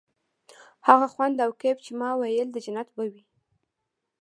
[0.87, 3.23] هغه خوند او کيف چې ما ويل د جنت به وي.